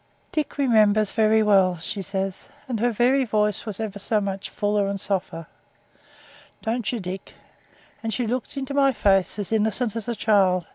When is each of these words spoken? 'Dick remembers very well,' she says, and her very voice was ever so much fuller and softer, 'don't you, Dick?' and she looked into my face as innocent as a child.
'Dick 0.31 0.57
remembers 0.57 1.11
very 1.11 1.43
well,' 1.43 1.77
she 1.77 2.01
says, 2.01 2.49
and 2.67 2.79
her 2.79 2.89
very 2.89 3.23
voice 3.23 3.67
was 3.67 3.79
ever 3.79 3.99
so 3.99 4.19
much 4.19 4.49
fuller 4.49 4.87
and 4.87 4.99
softer, 4.99 5.45
'don't 6.63 6.91
you, 6.91 6.99
Dick?' 6.99 7.35
and 8.01 8.11
she 8.11 8.25
looked 8.25 8.57
into 8.57 8.73
my 8.73 8.91
face 8.91 9.37
as 9.37 9.51
innocent 9.51 9.95
as 9.95 10.07
a 10.07 10.15
child. 10.15 10.65